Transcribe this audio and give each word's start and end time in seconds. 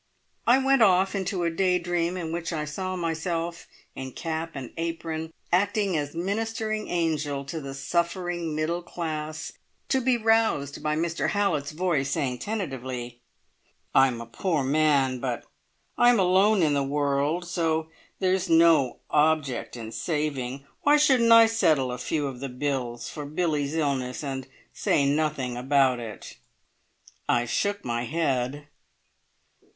I 0.47 0.57
went 0.57 0.81
off 0.81 1.13
into 1.13 1.43
a 1.43 1.51
day 1.51 1.77
dream 1.77 2.17
in 2.17 2.31
which 2.31 2.51
I 2.51 2.65
saw 2.65 2.95
myself, 2.95 3.67
in 3.93 4.13
cap 4.13 4.53
and 4.55 4.71
apron, 4.75 5.31
acting 5.53 5.95
as 5.95 6.15
ministering 6.15 6.87
angel 6.87 7.45
to 7.45 7.61
the 7.61 7.75
suffering 7.75 8.55
middle 8.55 8.81
class, 8.81 9.51
to 9.89 10.01
be 10.01 10.17
roused 10.17 10.81
by 10.81 10.95
Mr 10.95 11.29
Hallett's 11.29 11.69
voice 11.71 12.09
saying 12.09 12.39
tentatively: 12.39 13.19
"I'm 13.93 14.19
a 14.19 14.25
poor 14.25 14.63
man, 14.63 15.19
but 15.19 15.45
I 15.99 16.09
am 16.09 16.17
alone 16.19 16.63
in 16.63 16.73
the 16.73 16.81
world, 16.81 17.45
so 17.45 17.89
there's 18.17 18.49
no 18.49 18.97
object 19.11 19.77
in 19.77 19.91
saving. 19.91 20.65
Why 20.81 20.97
shouldn't 20.97 21.31
I 21.31 21.45
settle 21.45 21.91
a 21.91 21.99
few 21.99 22.25
of 22.25 22.39
the 22.39 22.49
bills 22.49 23.07
for 23.07 23.23
Billie's 23.23 23.75
illness 23.75 24.23
and 24.23 24.47
say 24.73 25.05
nothing 25.07 25.55
about 25.55 25.99
it?" 25.99 26.37
I 27.29 27.45
shook 27.45 27.85
my 27.85 28.05
head. 28.05 28.67